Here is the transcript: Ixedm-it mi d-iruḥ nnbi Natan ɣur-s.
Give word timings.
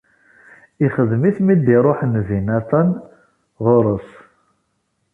Ixedm-it 0.85 1.37
mi 1.45 1.55
d-iruḥ 1.57 1.99
nnbi 2.05 2.39
Natan 2.39 2.89
ɣur-s. 3.63 4.09